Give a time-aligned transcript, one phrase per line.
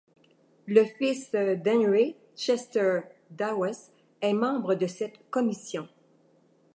[0.65, 5.87] Le fils d'Henry, Chester Dawes, est membre de cette commission.